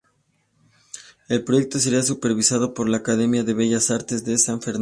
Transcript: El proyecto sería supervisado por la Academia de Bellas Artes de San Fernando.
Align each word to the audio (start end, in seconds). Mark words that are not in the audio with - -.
El 1.29 1.43
proyecto 1.43 1.77
sería 1.77 2.01
supervisado 2.01 2.73
por 2.73 2.89
la 2.89 2.97
Academia 2.97 3.43
de 3.43 3.53
Bellas 3.53 3.91
Artes 3.91 4.25
de 4.25 4.39
San 4.39 4.59
Fernando. 4.59 4.79